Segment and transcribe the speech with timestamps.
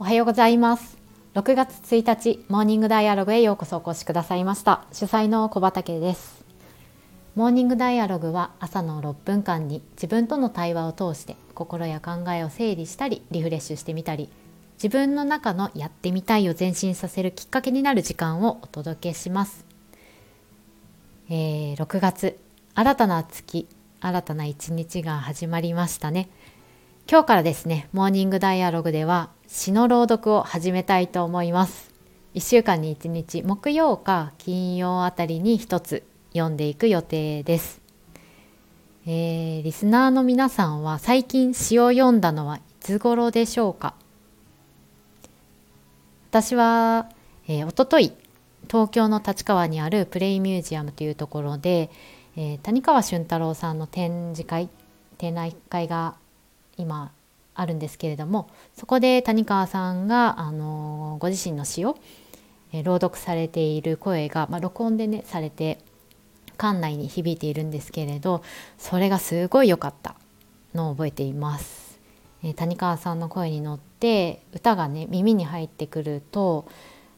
[0.00, 0.98] おはようございます。
[1.34, 4.86] 6月1日モーニングダイアログへようこそお越しくださいました。
[4.92, 6.44] 主催の小畑です。
[7.36, 14.28] モーニングダイアログは朝の6分間に自分との対話を通して心や考えを整理したりリフレッシュしてみたり
[14.82, 19.64] 自分の中のやってみたいを前進させるきっかけになる時間をお届けします、
[21.30, 22.36] えー、6月
[22.74, 23.68] 新たな月
[24.00, 26.28] 新たな一日が始まりましたね。
[27.10, 31.92] 今日からですねモーニングダイアログでは詩の朗読を始めたいと思います。
[32.34, 37.80] 1週間に1日木曜か金曜あたりに1つ読んでいく予定です、
[39.06, 43.94] えー、リスナーの皆さんは最近詩を読んだのはいつ頃でしょうか？
[46.30, 47.08] 私は、
[47.46, 48.12] えー、おととい
[48.68, 51.90] 東京の立川にあるプレイミュージアムというところで、
[52.36, 54.68] えー、谷川俊太郎さんの展示会
[55.16, 56.16] 展覧会が
[56.76, 57.12] 今
[57.54, 61.96] あるんですけれどもそこで谷川さんがあのご自身の詩を、
[62.72, 65.78] え朗読されている声が、まあ、録音でねされて
[66.58, 68.42] 館内に響いているんですけれど
[68.78, 70.16] それがすごい良かった
[70.74, 71.98] のを覚えています。
[72.42, 76.66] え、谷川さんの声に乗って歌がね耳に入ってくると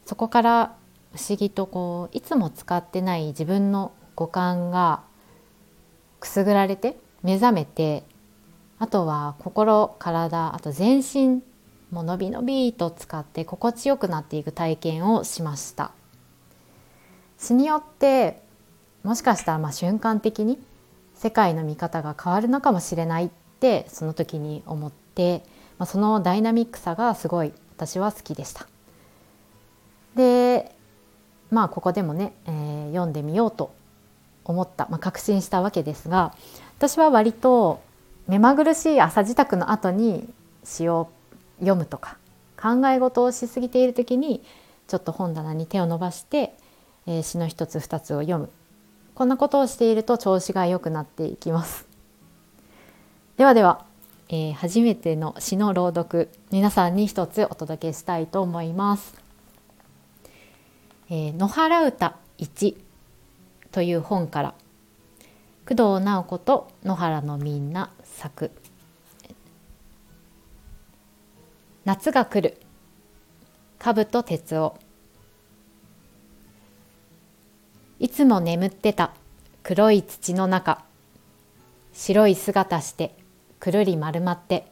[0.05, 0.75] そこから
[1.13, 5.01] 不思議とこういつも使ってない自分の五感が
[6.19, 8.03] くすぐられて目覚めて
[8.79, 11.41] あとは心体あと全身
[11.91, 15.91] も伸び伸びと使って心地よくなっていく体験をしました
[17.37, 18.41] 詩によって
[19.03, 20.59] もしかしたらまあ瞬間的に
[21.15, 25.43] 世界の見方が変わるのかもしれないってその時に思って、
[25.77, 28.67] まあ、そのダイナミックさがすごい私は好きでした。
[30.15, 30.71] で
[31.51, 33.73] まあここでもね、えー、読んでみようと
[34.43, 36.33] 思った、まあ、確信したわけですが
[36.77, 37.81] 私は割と
[38.27, 40.27] 目まぐるしい朝支度の後に
[40.63, 41.09] 詩を
[41.59, 42.17] 読むとか
[42.61, 44.43] 考え事をしすぎている時に
[44.87, 46.57] ちょっと本棚に手を伸ばして、
[47.05, 48.49] えー、詩の一つ二つを読む。
[49.15, 51.87] こんなことをしていると調子が良くなっていきます。
[53.37, 53.85] ではでは、
[54.29, 59.13] えー、初めての詩の朗読皆さんに一つお届けしたいと思います、
[61.09, 62.75] えー、野原歌1
[63.71, 64.53] という本から
[65.67, 68.51] 工藤直子と野原のみんな作。
[71.83, 72.57] 夏が来る。
[73.77, 74.79] 兜哲夫。
[77.99, 79.11] いつも眠ってた。
[79.61, 80.85] 黒い土の中。
[81.91, 83.13] 白い姿して
[83.59, 84.71] くるり丸まって。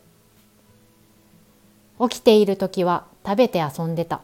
[2.00, 4.22] 起きている時は食べて遊んでた。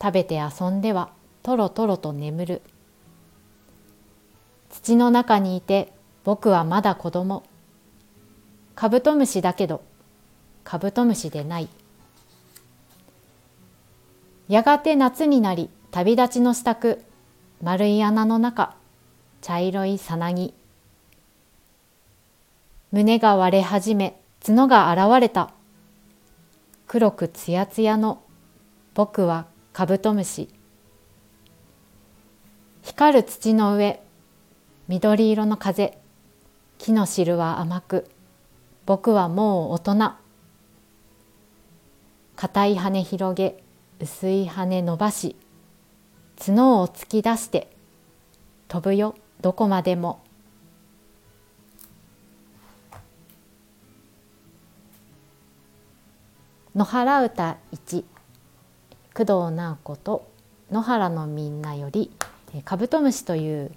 [0.00, 1.10] 食べて遊んでは
[1.42, 2.62] とろとろと眠る。
[4.76, 5.92] 土の中にいて
[6.22, 7.44] 僕はまだ子供。
[8.74, 9.82] カブトムシだけど
[10.64, 11.68] カブトムシでない。
[14.48, 16.98] やがて夏になり旅立ちの支度
[17.62, 18.76] 丸い穴の中
[19.40, 20.52] 茶色いさなぎ。
[22.92, 25.52] 胸が割れ始め角が現れた。
[26.86, 28.22] 黒くつやつやの
[28.94, 30.50] 僕はカブトムシ。
[32.82, 34.05] 光る土の上
[34.88, 35.98] 緑色の風。
[36.78, 38.08] 木の汁は甘く。
[38.86, 40.12] 僕はもう大人。
[42.36, 43.60] 硬い羽広げ。
[43.98, 45.34] 薄い羽伸ばし。
[46.38, 47.68] 角を突き出して。
[48.68, 49.16] 飛ぶよ。
[49.40, 50.20] どこまでも。
[56.76, 58.04] 野原歌一。
[59.16, 60.30] 工藤直子と
[60.70, 62.12] 野原のみんなより。
[62.64, 63.72] カブトムシという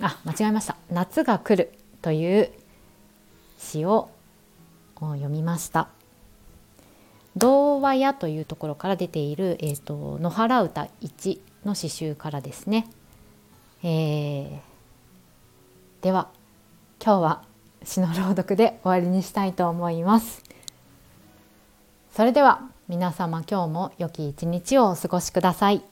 [0.00, 0.76] あ間違えました。
[0.90, 1.72] 夏が来る
[2.02, 2.50] という
[3.58, 4.10] 詩を
[4.96, 5.88] 読みました。
[7.36, 12.88] 童話屋というところから出ている、えーと、野原歌1の詩集からですね、
[13.82, 14.58] えー、
[16.02, 16.28] では
[17.02, 17.42] 今日は
[17.84, 20.42] 詩の朗読で終わりにしたいと思います。
[22.14, 25.82] それでは皆様今日も良き一日をお過ごしください。